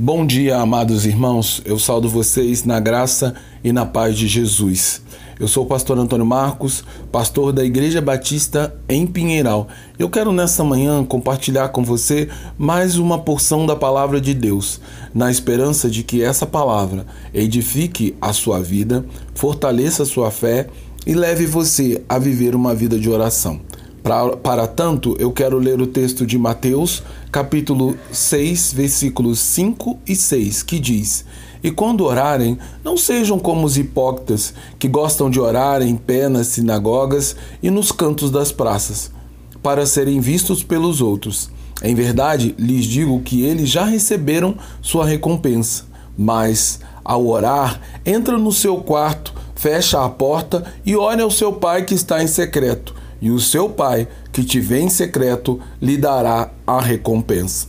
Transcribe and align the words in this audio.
Bom 0.00 0.24
dia, 0.24 0.58
amados 0.58 1.04
irmãos. 1.04 1.60
Eu 1.64 1.76
saldo 1.76 2.08
vocês 2.08 2.62
na 2.62 2.78
graça 2.78 3.34
e 3.64 3.72
na 3.72 3.84
paz 3.84 4.16
de 4.16 4.28
Jesus. 4.28 5.02
Eu 5.40 5.48
sou 5.48 5.64
o 5.64 5.66
pastor 5.66 5.98
Antônio 5.98 6.24
Marcos, 6.24 6.84
pastor 7.10 7.52
da 7.52 7.64
Igreja 7.64 8.00
Batista 8.00 8.72
em 8.88 9.04
Pinheiral. 9.08 9.66
Eu 9.98 10.08
quero 10.08 10.30
nessa 10.30 10.62
manhã 10.62 11.02
compartilhar 11.02 11.70
com 11.70 11.82
você 11.82 12.28
mais 12.56 12.96
uma 12.96 13.18
porção 13.18 13.66
da 13.66 13.74
palavra 13.74 14.20
de 14.20 14.34
Deus, 14.34 14.80
na 15.12 15.32
esperança 15.32 15.90
de 15.90 16.04
que 16.04 16.22
essa 16.22 16.46
palavra 16.46 17.04
edifique 17.34 18.14
a 18.20 18.32
sua 18.32 18.60
vida, 18.62 19.04
fortaleça 19.34 20.04
a 20.04 20.06
sua 20.06 20.30
fé 20.30 20.68
e 21.04 21.12
leve 21.12 21.44
você 21.44 22.04
a 22.08 22.20
viver 22.20 22.54
uma 22.54 22.72
vida 22.72 23.00
de 23.00 23.10
oração. 23.10 23.60
Para, 24.08 24.36
para 24.38 24.66
tanto, 24.66 25.14
eu 25.18 25.30
quero 25.30 25.58
ler 25.58 25.82
o 25.82 25.86
texto 25.86 26.24
de 26.24 26.38
Mateus, 26.38 27.02
capítulo 27.30 27.94
6, 28.10 28.72
versículos 28.72 29.38
5 29.38 29.98
e 30.06 30.16
6, 30.16 30.62
que 30.62 30.78
diz: 30.78 31.26
E 31.62 31.70
quando 31.70 32.06
orarem, 32.06 32.56
não 32.82 32.96
sejam 32.96 33.38
como 33.38 33.66
os 33.66 33.76
hipócritas, 33.76 34.54
que 34.78 34.88
gostam 34.88 35.28
de 35.28 35.38
orar 35.38 35.82
em 35.82 35.94
pé 35.94 36.26
nas 36.26 36.46
sinagogas 36.46 37.36
e 37.62 37.68
nos 37.68 37.92
cantos 37.92 38.30
das 38.30 38.50
praças, 38.50 39.10
para 39.62 39.84
serem 39.84 40.20
vistos 40.20 40.62
pelos 40.62 41.02
outros. 41.02 41.50
Em 41.82 41.94
verdade, 41.94 42.54
lhes 42.58 42.86
digo 42.86 43.20
que 43.20 43.42
eles 43.42 43.68
já 43.68 43.84
receberam 43.84 44.56
sua 44.80 45.04
recompensa. 45.04 45.84
Mas, 46.16 46.80
ao 47.04 47.26
orar, 47.26 47.78
entra 48.06 48.38
no 48.38 48.52
seu 48.52 48.78
quarto, 48.78 49.34
fecha 49.54 50.02
a 50.02 50.08
porta 50.08 50.64
e 50.86 50.96
ore 50.96 51.20
ao 51.20 51.30
seu 51.30 51.52
pai 51.52 51.84
que 51.84 51.92
está 51.92 52.22
em 52.22 52.26
secreto 52.26 52.96
e 53.20 53.30
o 53.30 53.40
seu 53.40 53.68
Pai, 53.68 54.08
que 54.32 54.44
te 54.44 54.60
vê 54.60 54.80
em 54.80 54.88
secreto, 54.88 55.60
lhe 55.80 55.96
dará 55.96 56.50
a 56.66 56.80
recompensa. 56.80 57.66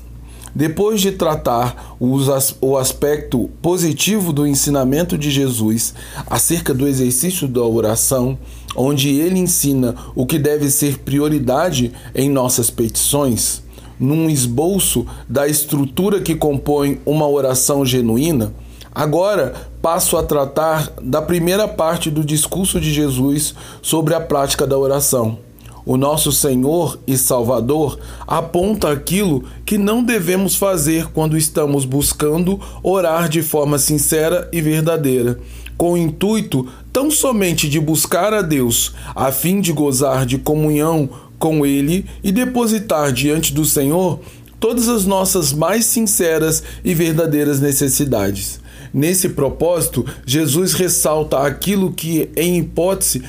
Depois 0.53 0.99
de 0.99 1.11
tratar 1.11 1.95
o 1.99 2.77
aspecto 2.77 3.49
positivo 3.61 4.33
do 4.33 4.47
ensinamento 4.47 5.17
de 5.17 5.29
Jesus 5.29 5.93
acerca 6.27 6.73
do 6.73 6.87
exercício 6.87 7.47
da 7.47 7.61
oração, 7.61 8.37
onde 8.75 9.09
ele 9.09 9.39
ensina 9.39 9.95
o 10.15 10.25
que 10.25 10.39
deve 10.39 10.69
ser 10.69 10.99
prioridade 10.99 11.91
em 12.15 12.29
nossas 12.29 12.69
petições, 12.69 13.61
num 13.99 14.29
esboço 14.29 15.05
da 15.27 15.47
estrutura 15.47 16.19
que 16.19 16.35
compõe 16.35 16.99
uma 17.05 17.27
oração 17.27 17.85
genuína, 17.85 18.53
agora 18.93 19.53
passo 19.81 20.17
a 20.17 20.23
tratar 20.23 20.91
da 21.01 21.21
primeira 21.21 21.67
parte 21.67 22.09
do 22.09 22.23
discurso 22.23 22.79
de 22.79 22.93
Jesus 22.93 23.55
sobre 23.81 24.13
a 24.13 24.21
prática 24.21 24.67
da 24.67 24.77
oração. 24.77 25.39
O 25.85 25.97
nosso 25.97 26.31
Senhor 26.31 26.99
e 27.07 27.17
Salvador 27.17 27.97
aponta 28.27 28.91
aquilo 28.91 29.43
que 29.65 29.77
não 29.77 30.03
devemos 30.03 30.55
fazer 30.55 31.07
quando 31.07 31.37
estamos 31.37 31.83
buscando 31.83 32.59
orar 32.83 33.27
de 33.27 33.41
forma 33.41 33.79
sincera 33.79 34.47
e 34.51 34.61
verdadeira, 34.61 35.39
com 35.77 35.93
o 35.93 35.97
intuito 35.97 36.67
tão 36.93 37.09
somente 37.09 37.67
de 37.67 37.79
buscar 37.79 38.33
a 38.33 38.41
Deus, 38.41 38.93
a 39.15 39.31
fim 39.31 39.61
de 39.61 39.71
gozar 39.71 40.25
de 40.25 40.37
comunhão 40.37 41.09
com 41.39 41.65
Ele 41.65 42.05
e 42.23 42.31
depositar 42.31 43.11
diante 43.11 43.53
do 43.53 43.65
Senhor 43.65 44.19
todas 44.59 44.89
as 44.89 45.05
nossas 45.05 45.53
mais 45.53 45.85
sinceras 45.85 46.61
e 46.83 46.93
verdadeiras 46.93 47.59
necessidades. 47.59 48.59
Nesse 48.93 49.29
propósito, 49.29 50.05
Jesus 50.25 50.73
ressalta 50.73 51.39
aquilo 51.39 51.93
que, 51.93 52.29
em 52.35 52.57
hipótese, 52.57 53.23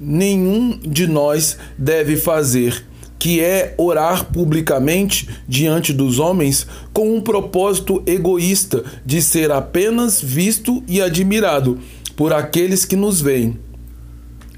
nenhum 0.00 0.78
de 0.78 1.06
nós 1.06 1.56
deve 1.78 2.16
fazer, 2.16 2.84
que 3.18 3.40
é 3.40 3.74
orar 3.78 4.26
publicamente 4.26 5.28
diante 5.48 5.92
dos 5.92 6.18
homens 6.18 6.66
com 6.92 7.16
um 7.16 7.20
propósito 7.20 8.02
egoísta 8.06 8.84
de 9.04 9.22
ser 9.22 9.50
apenas 9.50 10.20
visto 10.20 10.82
e 10.86 11.00
admirado 11.00 11.78
por 12.16 12.32
aqueles 12.32 12.84
que 12.84 12.96
nos 12.96 13.20
veem 13.20 13.58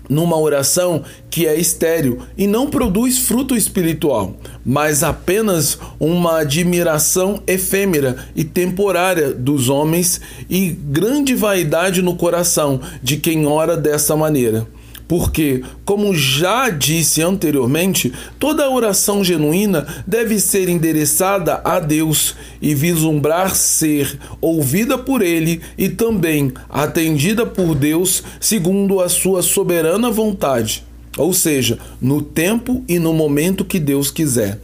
numa 0.09 0.39
oração 0.39 1.03
que 1.31 1.47
é 1.47 1.59
estéril 1.59 2.21
e 2.37 2.47
não 2.47 2.69
produz 2.69 3.19
fruto 3.19 3.57
espiritual, 3.57 4.35
mas 4.65 5.03
apenas 5.03 5.79
uma 5.99 6.41
admiração 6.41 7.43
efêmera 7.47 8.17
e 8.35 8.45
temporária 8.45 9.33
dos 9.33 9.69
homens 9.69 10.21
e 10.49 10.71
grande 10.71 11.35
vaidade 11.35 12.03
no 12.03 12.17
coração 12.17 12.81
de 13.03 13.17
quem 13.17 13.47
ora 13.47 13.77
dessa 13.77 14.17
maneira. 14.17 14.67
Porque, 15.09 15.63
como 15.85 16.15
já 16.15 16.69
disse 16.69 17.23
anteriormente, 17.23 18.13
toda 18.41 18.69
oração 18.69 19.23
genuína 19.23 19.87
deve 20.05 20.41
ser 20.41 20.69
endereçada 20.69 21.61
a 21.65 21.79
Deus 21.79 22.35
e 22.61 22.75
vislumbrar 22.75 23.55
ser 23.55 24.19
ouvida 24.41 24.99
por 24.99 25.23
Ele 25.23 25.61
e 25.79 25.89
também 25.89 26.53
atendida 26.69 27.47
por 27.47 27.75
Deus 27.75 28.25
segundo 28.41 29.01
a 29.01 29.09
sua 29.09 29.43
soberana 29.43 30.11
vontade, 30.11 30.85
ou 31.17 31.33
seja, 31.33 31.79
no 32.01 32.21
tempo 32.21 32.83
e 32.89 32.99
no 32.99 33.13
momento 33.13 33.65
que 33.65 33.79
Deus 33.79 34.11
quiser. 34.11 34.61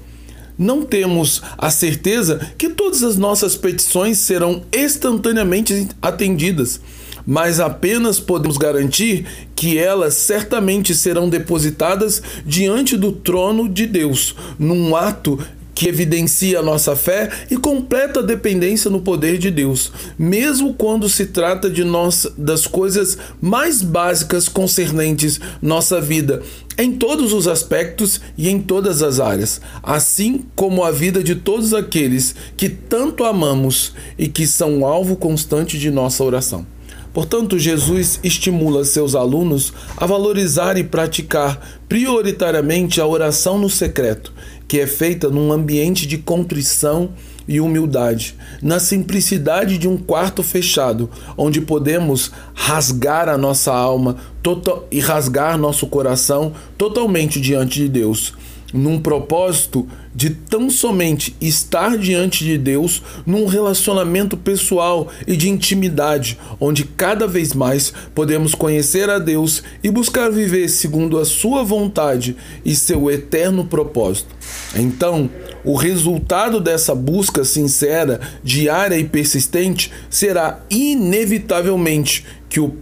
Não 0.59 0.83
temos 0.83 1.41
a 1.57 1.71
certeza 1.71 2.41
que 2.59 2.69
todas 2.69 3.03
as 3.03 3.17
nossas 3.17 3.57
petições 3.57 4.19
serão 4.19 4.63
instantaneamente 4.73 5.89
atendidas 6.01 6.81
mas 7.27 7.61
apenas 7.61 8.19
podemos 8.21 8.57
garantir 8.57 9.27
que 9.55 9.79
elas 9.79 10.15
certamente 10.15 10.95
serão 10.95 11.29
depositadas 11.29 12.23
diante 12.45 12.97
do 12.97 13.13
trono 13.13 13.69
de 13.69 13.87
Deus, 13.87 14.35
num 14.59 14.97
ato 14.97 15.39
que 15.75 15.89
evidencia 15.89 16.61
a 16.61 16.63
nossa 16.63 16.95
fé 16.95 17.31
e 17.51 17.57
completa 17.57 18.23
dependência 18.23 18.91
no 18.91 19.01
poder 19.01 19.39
de 19.39 19.51
Deus, 19.51 19.91
mesmo 20.19 20.75
quando 20.75 21.09
se 21.09 21.27
trata 21.27 21.71
de 21.71 21.83
nós 21.83 22.27
das 22.37 22.67
coisas 22.67 23.17
mais 23.41 23.83
básicas 23.83 24.49
concernentes 24.49 25.41
nossa 25.61 26.01
vida, 26.01 26.43
em 26.79 26.93
todos 26.93 27.33
os 27.33 27.49
aspectos 27.49 28.21
e 28.37 28.49
em 28.49 28.61
todas 28.61 29.03
as 29.03 29.21
áreas, 29.21 29.61
assim 29.83 30.45
como 30.55 30.85
a 30.85 30.91
vida 30.91 31.23
de 31.23 31.35
todos 31.35 31.75
aqueles 31.75 32.35
que 32.57 32.69
tanto 32.69 33.25
amamos 33.25 33.93
e 34.19 34.29
que 34.29 34.47
são 34.47 34.85
alvo 34.87 35.17
constante 35.17 35.79
de 35.79 35.91
nossa 35.91 36.23
oração. 36.23 36.67
Portanto, 37.13 37.59
Jesus 37.59 38.19
estimula 38.25 38.85
seus 38.85 39.15
alunos 39.15 39.73
a 39.97 40.07
valorizar 40.07 40.79
e 40.79 40.85
praticar 40.85 41.61
prioritariamente 41.89 43.01
a 43.01 43.07
oração 43.07 43.59
no 43.59 43.69
secreto, 43.69 44.33
que 44.67 44.81
é 44.81 44.87
feita 44.87 45.29
num 45.29 45.53
ambiente 45.53 46.07
de 46.07 46.17
contrição 46.17 47.11
e 47.47 47.61
humildade, 47.61 48.35
na 48.63 48.79
simplicidade 48.79 49.77
de 49.77 49.89
um 49.89 49.99
quarto 49.99 50.43
fechado, 50.43 51.11
onde 51.37 51.61
podemos 51.61 52.31
rasgar 52.55 53.29
a 53.29 53.37
nossa 53.37 53.73
alma 53.73 54.17
total, 54.43 54.87
e 54.91 55.01
rasgar 55.01 55.59
nosso 55.59 55.87
coração 55.89 56.55
totalmente 56.79 57.41
diante 57.41 57.81
de 57.81 57.89
Deus 57.89 58.33
num 58.73 58.99
propósito 58.99 59.87
de 60.15 60.31
tão 60.31 60.69
somente 60.69 61.35
estar 61.41 61.97
diante 61.97 62.45
de 62.45 62.59
Deus 62.59 63.03
num 63.25 63.47
relacionamento 63.47 64.37
pessoal 64.37 65.09
e 65.27 65.37
de 65.37 65.49
intimidade, 65.49 66.39
onde 66.61 66.85
cada 66.85 67.27
vez 67.27 67.55
mais 67.55 67.93
podemos 68.15 68.55
conhecer 68.55 69.09
a 69.09 69.19
Deus 69.19 69.63
e 69.83 69.91
buscar 69.91 70.31
viver 70.31 70.69
segundo 70.69 71.19
a 71.19 71.25
sua 71.25 71.63
vontade 71.63 72.37
e 72.65 72.75
seu 72.75 73.11
eterno 73.11 73.65
propósito. 73.65 74.35
Então, 74.75 75.31
o 75.65 75.77
resultado 75.77 76.61
dessa 76.61 76.95
busca 76.95 77.45
sincera, 77.45 78.21
diária 78.43 78.99
e 78.99 79.05
persistente 79.05 79.91
será 80.11 80.61
inevitavelmente 80.71 82.25
que 82.49 82.61
o, 82.61 82.73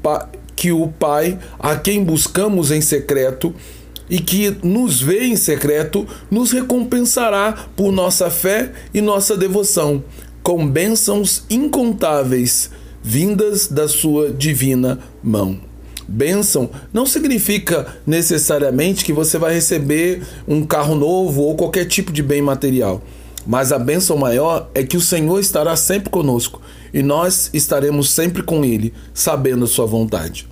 que 0.57 0.73
o 0.73 0.89
Pai, 0.89 1.39
a 1.59 1.77
quem 1.77 2.03
buscamos 2.03 2.71
em 2.71 2.81
secreto, 2.81 3.55
e 4.11 4.19
que 4.19 4.57
nos 4.63 5.01
vê 5.01 5.25
em 5.25 5.37
secreto, 5.37 6.07
nos 6.29 6.51
recompensará 6.51 7.53
por 7.77 7.93
nossa 7.93 8.29
fé 8.29 8.73
e 8.93 9.01
nossa 9.01 9.37
devoção, 9.37 10.03
com 10.43 10.67
bênçãos 10.67 11.45
incontáveis 11.49 12.71
vindas 13.03 13.69
da 13.69 13.87
sua 13.87 14.31
divina 14.31 14.99
mão. 15.23 15.61
Bênção 16.09 16.69
não 16.93 17.07
significa 17.07 17.87
necessariamente 18.05 19.05
que 19.05 19.13
você 19.13 19.39
vai 19.39 19.55
receber 19.55 20.23
um 20.47 20.67
carro 20.67 20.97
novo 20.97 21.43
ou 21.43 21.55
qualquer 21.55 21.85
tipo 21.85 22.13
de 22.13 22.21
bem 22.21 22.43
material. 22.43 23.01
Mas 23.47 23.73
a 23.73 23.79
bênção 23.79 24.19
maior 24.19 24.69
é 24.75 24.83
que 24.83 24.97
o 24.97 25.01
Senhor 25.01 25.39
estará 25.39 25.77
sempre 25.77 26.11
conosco 26.11 26.61
e 26.93 27.01
nós 27.01 27.49
estaremos 27.55 28.11
sempre 28.11 28.43
com 28.43 28.65
Ele, 28.65 28.93
sabendo 29.15 29.65
a 29.65 29.69
Sua 29.69 29.87
vontade. 29.87 30.49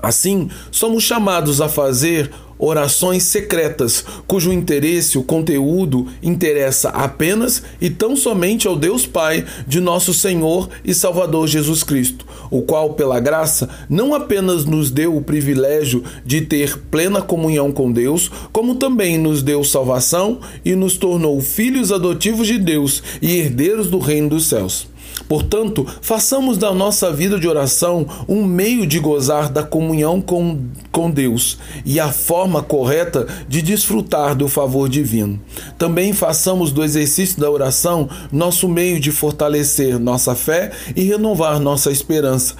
Assim, 0.00 0.48
somos 0.70 1.02
chamados 1.02 1.60
a 1.60 1.68
fazer 1.68 2.30
orações 2.62 3.24
secretas, 3.24 4.04
cujo 4.24 4.52
interesse, 4.52 5.18
o 5.18 5.24
conteúdo, 5.24 6.06
interessa 6.22 6.90
apenas 6.90 7.60
e 7.80 7.90
tão 7.90 8.14
somente 8.14 8.68
ao 8.68 8.76
Deus 8.76 9.04
Pai 9.04 9.44
de 9.66 9.80
nosso 9.80 10.14
Senhor 10.14 10.68
e 10.84 10.94
Salvador 10.94 11.48
Jesus 11.48 11.82
Cristo, 11.82 12.24
o 12.52 12.62
qual, 12.62 12.94
pela 12.94 13.18
graça, 13.18 13.68
não 13.90 14.14
apenas 14.14 14.64
nos 14.64 14.92
deu 14.92 15.16
o 15.16 15.22
privilégio 15.22 16.04
de 16.24 16.42
ter 16.42 16.78
plena 16.78 17.20
comunhão 17.20 17.72
com 17.72 17.90
Deus, 17.90 18.30
como 18.52 18.76
também 18.76 19.18
nos 19.18 19.42
deu 19.42 19.64
salvação 19.64 20.38
e 20.64 20.76
nos 20.76 20.96
tornou 20.96 21.40
filhos 21.40 21.90
adotivos 21.90 22.46
de 22.46 22.58
Deus 22.58 23.02
e 23.20 23.38
herdeiros 23.38 23.88
do 23.88 23.98
reino 23.98 24.28
dos 24.28 24.46
céus. 24.46 24.91
Portanto, 25.28 25.86
façamos 26.00 26.58
da 26.58 26.72
nossa 26.72 27.12
vida 27.12 27.38
de 27.38 27.48
oração 27.48 28.06
um 28.28 28.44
meio 28.44 28.86
de 28.86 28.98
gozar 28.98 29.48
da 29.48 29.62
comunhão 29.62 30.20
com, 30.20 30.58
com 30.90 31.10
Deus 31.10 31.58
e 31.84 31.98
a 31.98 32.12
forma 32.12 32.62
correta 32.62 33.26
de 33.48 33.62
desfrutar 33.62 34.34
do 34.34 34.48
favor 34.48 34.88
divino. 34.88 35.40
Também 35.78 36.12
façamos 36.12 36.72
do 36.72 36.84
exercício 36.84 37.40
da 37.40 37.50
oração 37.50 38.08
nosso 38.30 38.68
meio 38.68 39.00
de 39.00 39.10
fortalecer 39.10 39.98
nossa 39.98 40.34
fé 40.34 40.70
e 40.94 41.02
renovar 41.02 41.60
nossa 41.60 41.90
esperança 41.90 42.54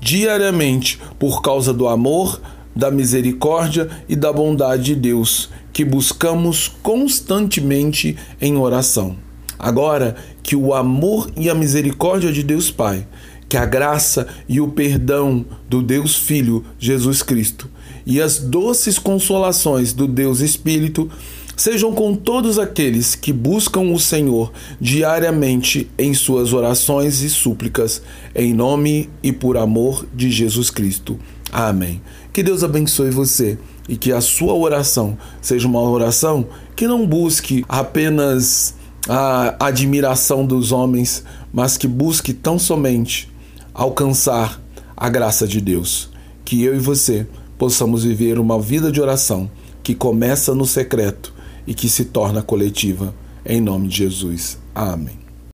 diariamente 0.00 0.98
por 1.18 1.42
causa 1.42 1.72
do 1.72 1.88
amor, 1.88 2.40
da 2.74 2.90
misericórdia 2.90 3.88
e 4.08 4.14
da 4.14 4.32
bondade 4.32 4.84
de 4.84 4.94
Deus 4.94 5.48
que 5.72 5.84
buscamos 5.84 6.68
constantemente 6.82 8.16
em 8.40 8.56
oração. 8.56 9.27
Agora 9.58 10.14
que 10.42 10.54
o 10.54 10.72
amor 10.72 11.30
e 11.36 11.50
a 11.50 11.54
misericórdia 11.54 12.32
de 12.32 12.42
Deus 12.42 12.70
Pai, 12.70 13.06
que 13.48 13.56
a 13.56 13.66
graça 13.66 14.28
e 14.48 14.60
o 14.60 14.68
perdão 14.68 15.44
do 15.68 15.82
Deus 15.82 16.14
Filho 16.14 16.64
Jesus 16.78 17.22
Cristo 17.22 17.68
e 18.08 18.22
as 18.22 18.38
doces 18.38 18.98
consolações 18.98 19.92
do 19.92 20.08
Deus 20.08 20.40
Espírito 20.40 21.10
sejam 21.54 21.92
com 21.92 22.14
todos 22.14 22.58
aqueles 22.58 23.14
que 23.14 23.34
buscam 23.34 23.92
o 23.92 23.98
Senhor 23.98 24.50
diariamente 24.80 25.90
em 25.98 26.14
suas 26.14 26.54
orações 26.54 27.20
e 27.20 27.28
súplicas, 27.28 28.00
em 28.34 28.54
nome 28.54 29.10
e 29.22 29.30
por 29.30 29.58
amor 29.58 30.06
de 30.14 30.30
Jesus 30.30 30.70
Cristo. 30.70 31.18
Amém. 31.52 32.00
Que 32.32 32.42
Deus 32.42 32.64
abençoe 32.64 33.10
você 33.10 33.58
e 33.86 33.96
que 33.96 34.10
a 34.10 34.22
sua 34.22 34.54
oração 34.54 35.18
seja 35.42 35.68
uma 35.68 35.82
oração 35.82 36.46
que 36.74 36.86
não 36.86 37.06
busque 37.06 37.62
apenas 37.68 38.74
a 39.08 39.56
admiração 39.58 40.44
dos 40.44 40.70
homens, 40.70 41.24
mas 41.52 41.76
que 41.76 41.88
busque 41.88 42.34
tão 42.34 42.58
somente 42.58 43.32
alcançar 43.72 44.60
a 44.96 45.08
graça 45.08 45.48
de 45.48 45.60
Deus. 45.60 46.10
Que 46.44 46.62
eu 46.62 46.76
e 46.76 46.78
você 46.78 47.26
possamos 47.56 48.04
viver 48.04 48.38
uma 48.38 48.60
vida 48.60 48.92
de 48.92 49.00
oração 49.00 49.50
que 49.82 49.94
começa 49.94 50.54
no 50.54 50.66
secreto 50.66 51.32
e 51.66 51.72
que 51.72 51.88
se 51.88 52.06
torna 52.06 52.42
coletiva. 52.42 53.14
Em 53.46 53.60
nome 53.60 53.88
de 53.88 53.96
Jesus. 53.96 54.58
Amém. 54.74 55.27